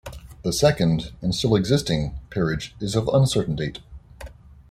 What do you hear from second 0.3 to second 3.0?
The second, and still existing, peerage is